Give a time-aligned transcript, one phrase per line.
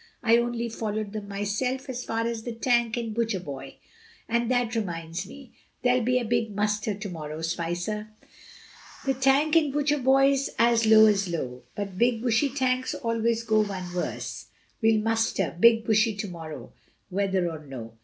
[0.23, 3.75] I only followed them myself as far as the tank in Butcher boy.
[4.27, 8.09] And that reminds me: there'll be a big muster to morrow, Spicer.
[9.05, 13.61] The tank in Butcher boy's as low as low; the Big Bushy tanks always go
[13.63, 14.47] one worse;
[14.81, 16.73] we'll muster Big Bushy to morrow,
[17.11, 17.93] whether or no.